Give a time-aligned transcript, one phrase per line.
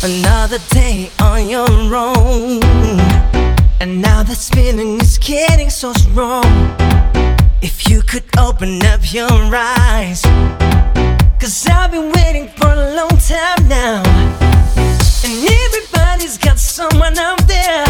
[0.00, 2.62] Another day on your own.
[3.80, 6.44] And now this feeling is getting so strong.
[7.60, 10.22] If you could open up your eyes.
[11.40, 14.02] Cause I've been waiting for a long time now.
[15.24, 17.84] And everybody's got someone out there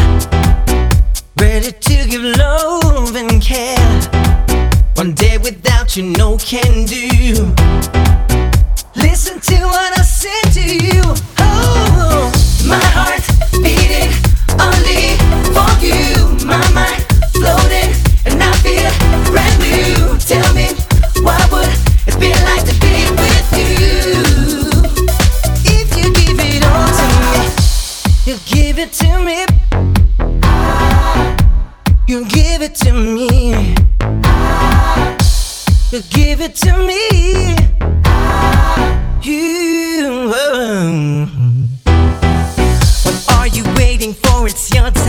[1.38, 4.00] ready to give love and care.
[4.94, 7.54] One day without you, no can do.
[9.10, 11.00] Listen to what I said to you.
[11.38, 12.30] Oh,
[12.68, 12.78] my
[13.62, 14.12] beating
[14.60, 15.16] only
[15.56, 16.36] for you.
[16.46, 16.92] My
[17.32, 17.90] floating
[18.26, 18.92] and I feel
[19.32, 20.18] brand new.
[20.18, 20.68] Tell me,
[21.24, 21.72] what would
[22.06, 23.72] it be like to be with you?
[25.64, 27.36] If you give it all to me,
[28.26, 29.46] you give it to me.
[32.06, 33.74] You give it to me.
[35.92, 37.56] You give it to me.
[39.20, 40.28] You.
[40.28, 40.38] What
[43.34, 44.46] are you waiting for?
[44.46, 45.07] It's your time.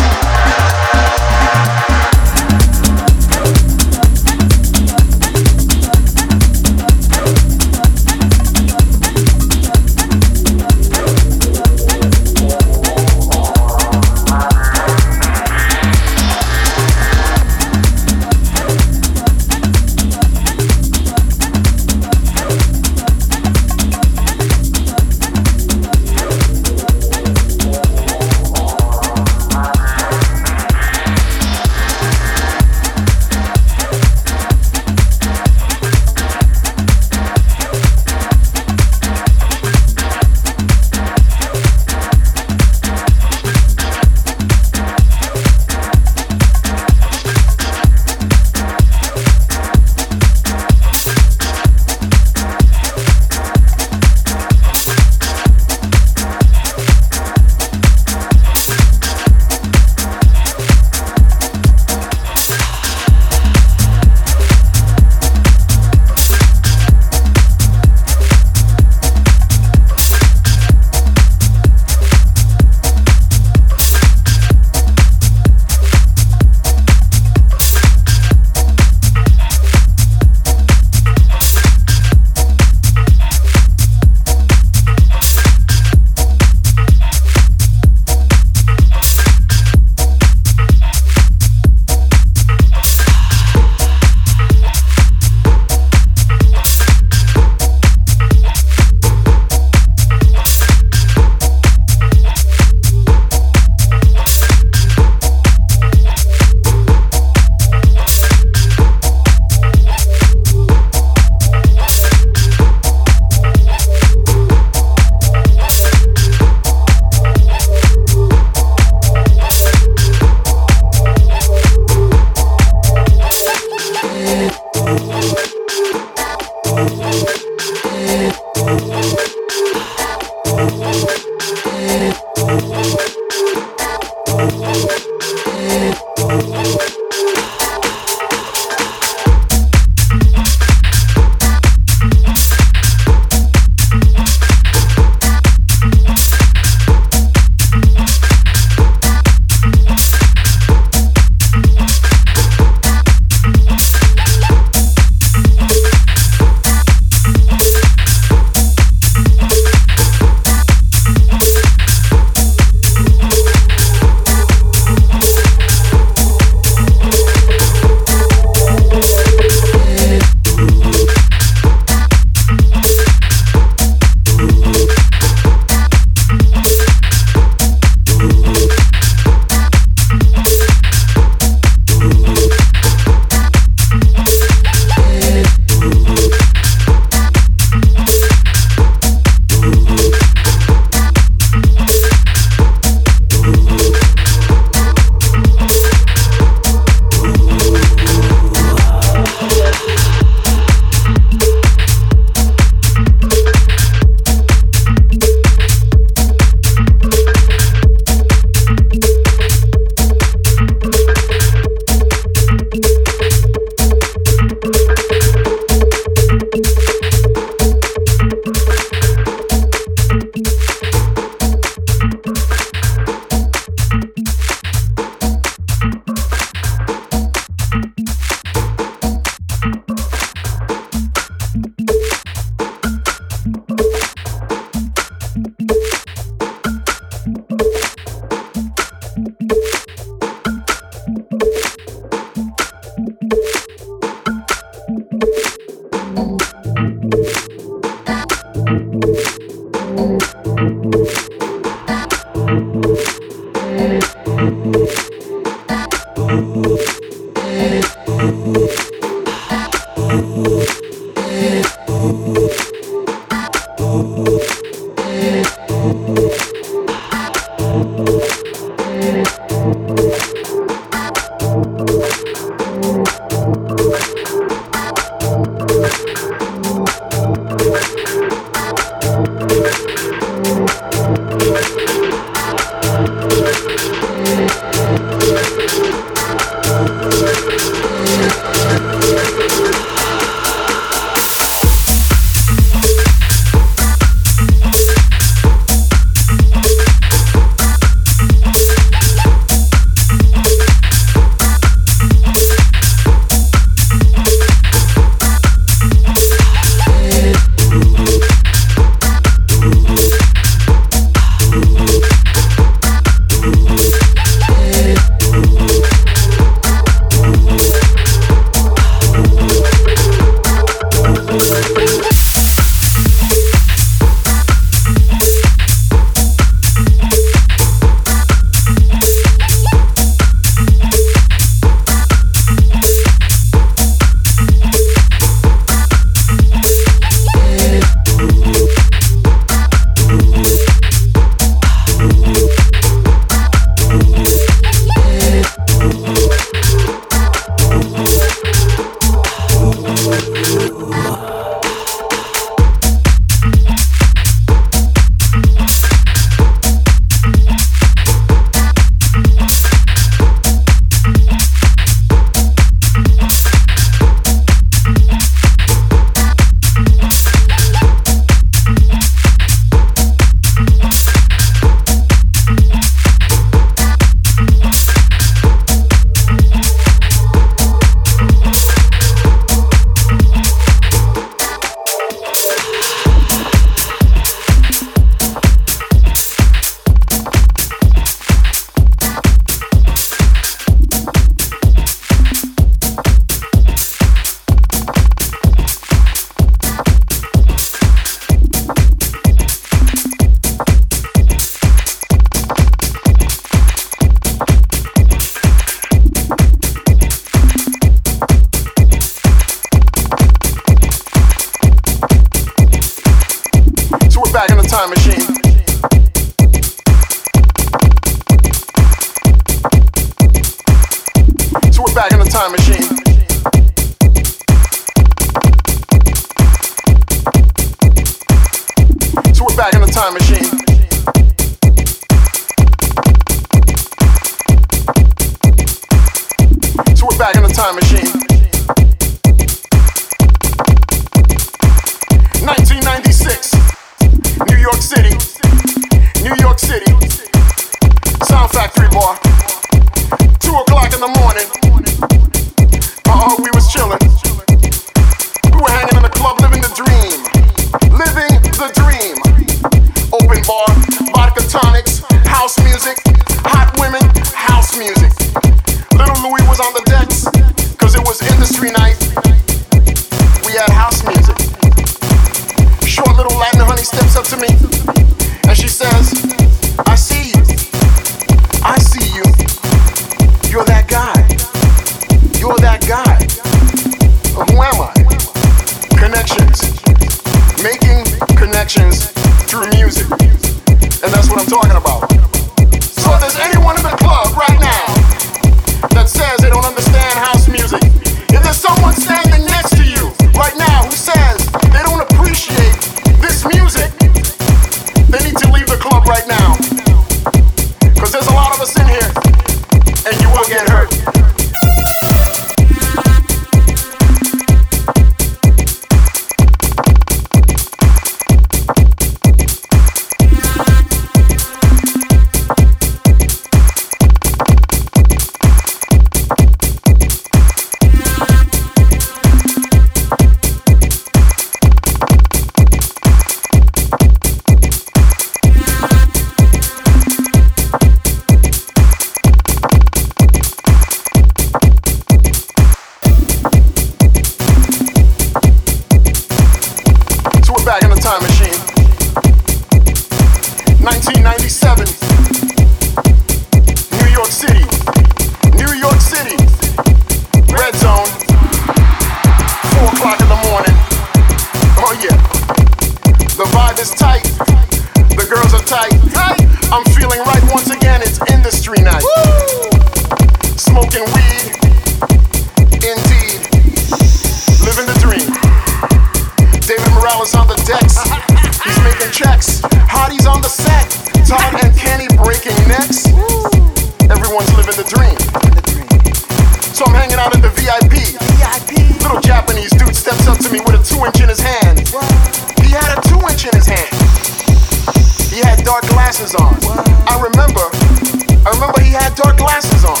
[599.44, 600.00] glasses on.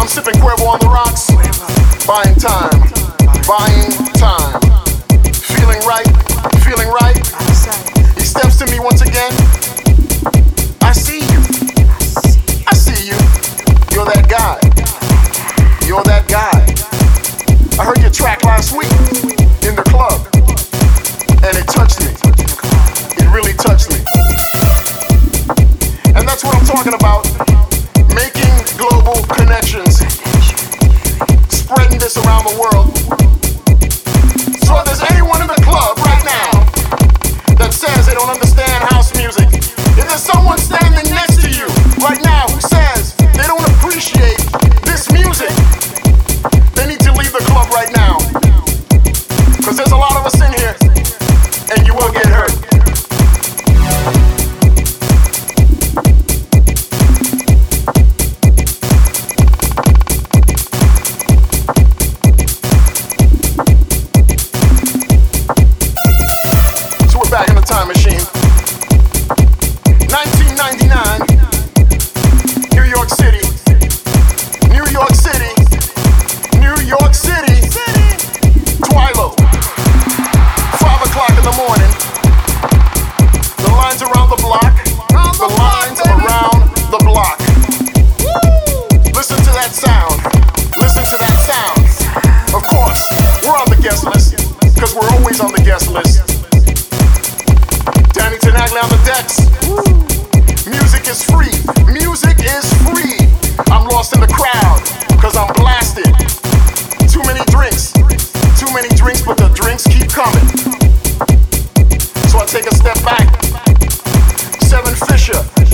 [0.00, 1.28] I'm sipping Cuervo on the rocks,
[2.06, 2.80] buying time,
[3.44, 3.87] buying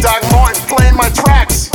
[0.04, 1.73] Doc Martin playing my tracks.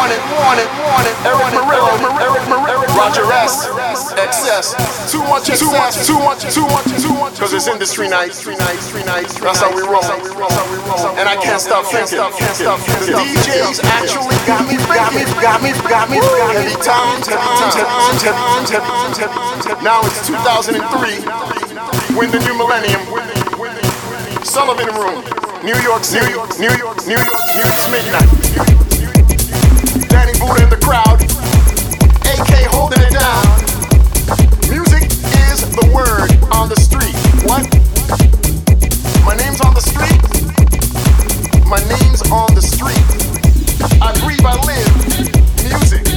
[0.00, 1.16] Want it, want it, want it.
[1.28, 1.92] Erick Morillo,
[2.24, 3.68] Erick Morillo, Roger S.
[4.16, 4.72] Excess.
[5.12, 7.36] Too much, too much, too much, too much, too much.
[7.36, 8.32] Cause it's industry night.
[8.32, 10.00] That's how we roll.
[11.20, 12.16] And I can't stop thinking.
[12.16, 16.16] The DJs actually got me, got me, got me, got me.
[16.16, 19.84] Heavy times, heavy times, heavy times, heavy times, heavy times.
[19.84, 22.16] Now it's 2003.
[22.16, 23.04] Win the new millennium.
[24.48, 25.20] Sullivan Room.
[25.60, 28.89] New York City, New York, New York, New York, New York, midnight
[30.40, 31.20] food in the crowd.
[32.24, 33.44] AK holding it down.
[34.72, 35.04] Music
[35.44, 37.12] is the word on the street.
[37.44, 37.68] What?
[39.26, 40.20] My name's on the street.
[41.68, 43.04] My name's on the street.
[44.00, 44.90] I breathe, I live.
[45.62, 46.09] Music.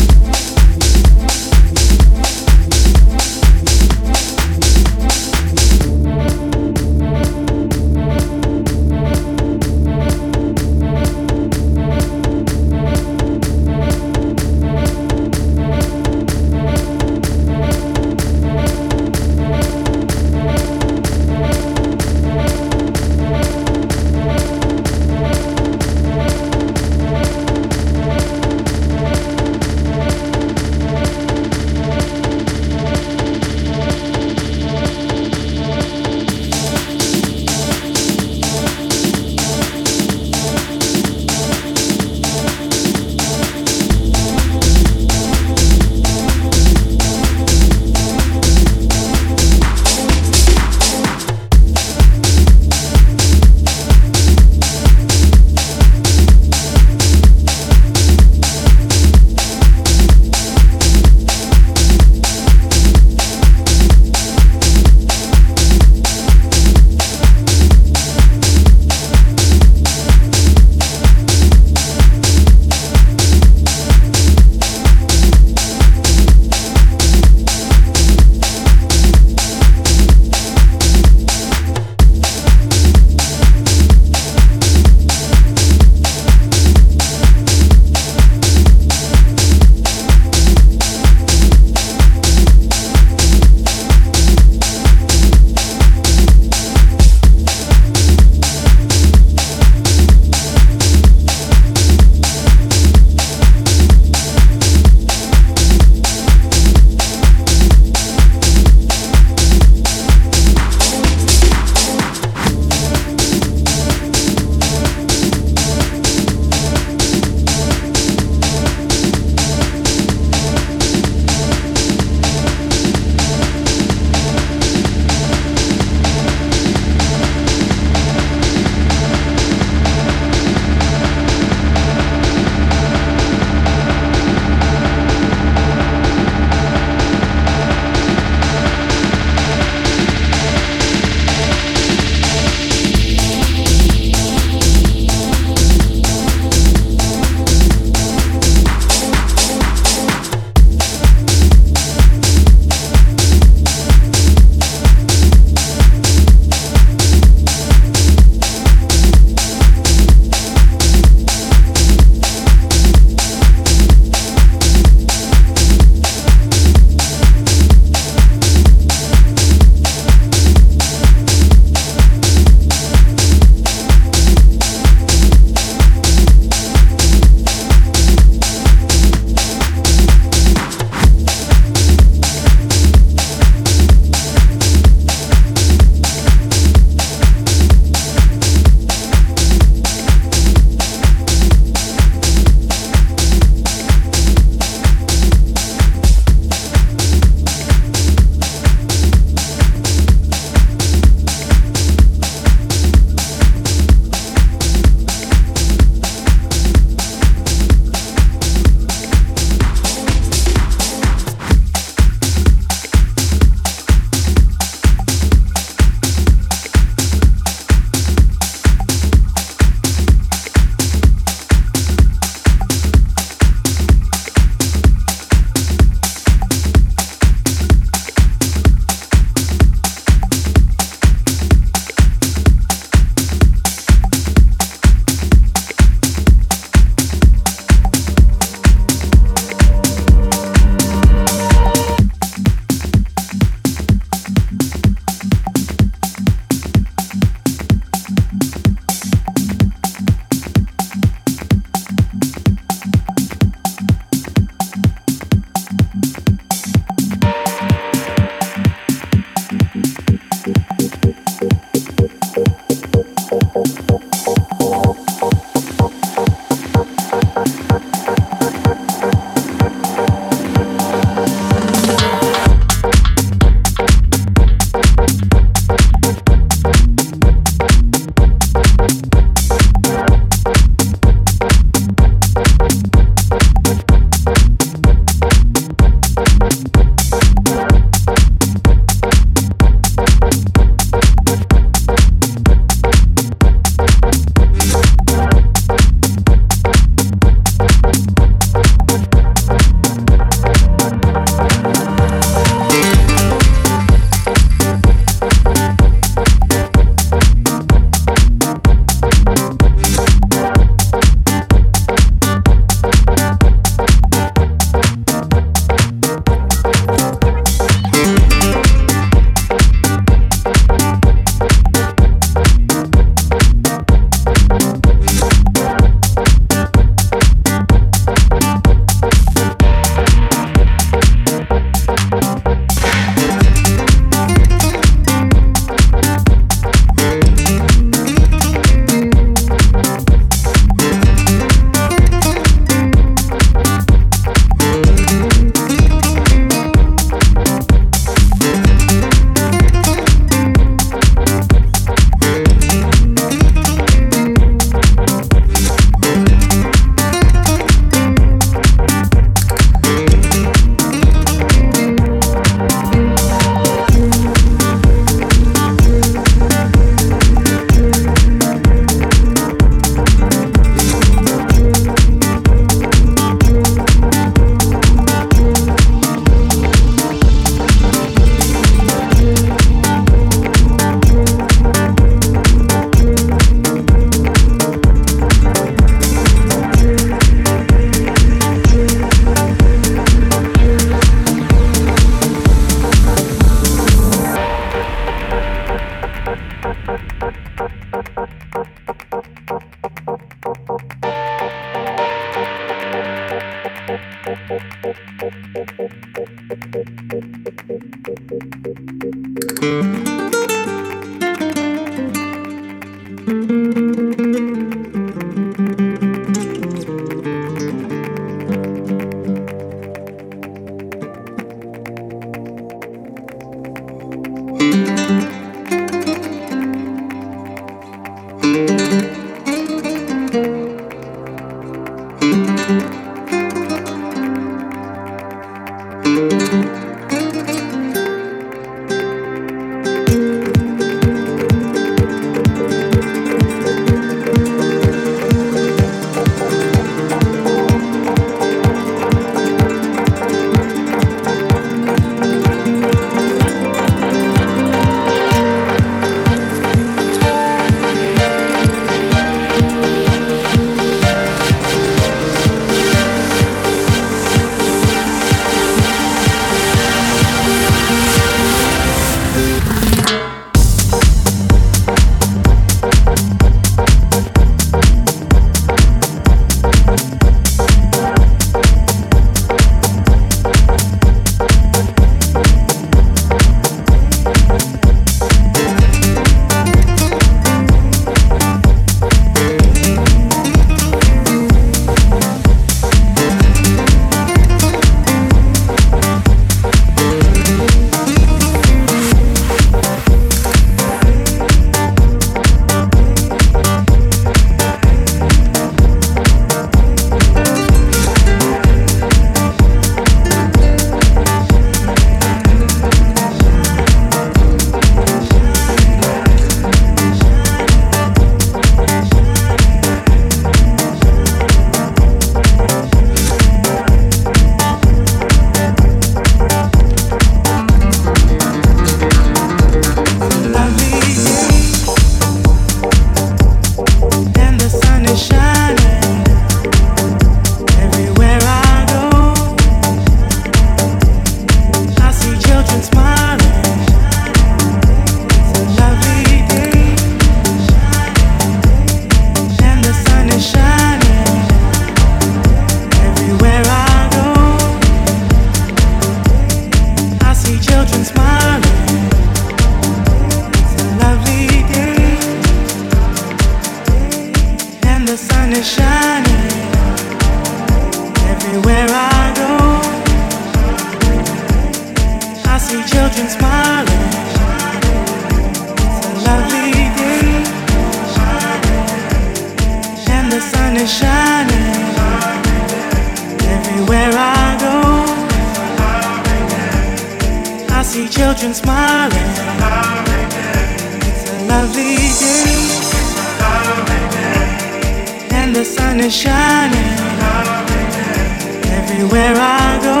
[599.32, 600.00] everywhere I go.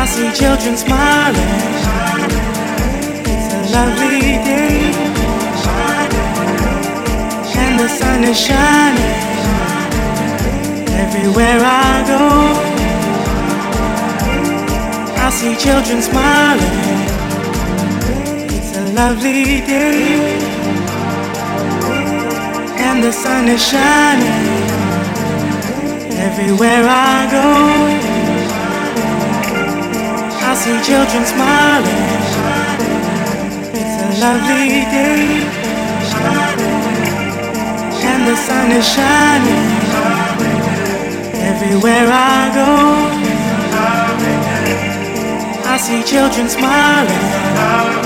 [0.00, 1.52] I see children smiling.
[3.32, 4.92] It's a lovely day,
[7.62, 9.18] and the sun is shining
[11.04, 12.24] everywhere I go.
[15.24, 16.78] I see children smiling.
[18.56, 20.38] It's a lovely day,
[22.78, 24.61] and the sun is shining.
[26.28, 27.48] Everywhere I go,
[30.48, 32.06] I see children smiling.
[33.80, 34.68] It's a lovely
[34.98, 35.22] day,
[38.10, 39.68] and the sun is shining.
[41.50, 42.70] Everywhere I go,
[45.72, 48.01] I see children smiling.